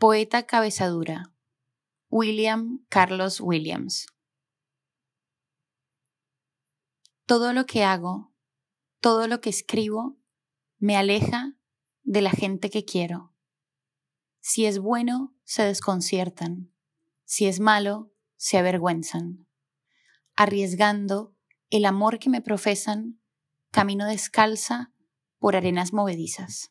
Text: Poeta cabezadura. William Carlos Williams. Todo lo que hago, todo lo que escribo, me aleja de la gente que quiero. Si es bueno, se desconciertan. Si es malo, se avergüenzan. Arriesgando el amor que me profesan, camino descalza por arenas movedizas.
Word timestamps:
Poeta 0.00 0.46
cabezadura. 0.46 1.34
William 2.08 2.86
Carlos 2.88 3.40
Williams. 3.40 4.06
Todo 7.26 7.52
lo 7.52 7.66
que 7.66 7.82
hago, 7.82 8.32
todo 9.00 9.26
lo 9.26 9.40
que 9.40 9.50
escribo, 9.50 10.16
me 10.78 10.96
aleja 10.96 11.56
de 12.04 12.22
la 12.22 12.30
gente 12.30 12.70
que 12.70 12.84
quiero. 12.84 13.34
Si 14.38 14.66
es 14.66 14.78
bueno, 14.78 15.34
se 15.42 15.64
desconciertan. 15.64 16.72
Si 17.24 17.48
es 17.48 17.58
malo, 17.58 18.12
se 18.36 18.56
avergüenzan. 18.56 19.48
Arriesgando 20.36 21.34
el 21.70 21.84
amor 21.84 22.20
que 22.20 22.30
me 22.30 22.40
profesan, 22.40 23.20
camino 23.72 24.06
descalza 24.06 24.92
por 25.40 25.56
arenas 25.56 25.92
movedizas. 25.92 26.70